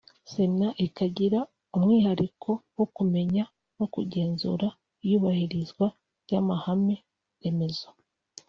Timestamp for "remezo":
7.41-7.89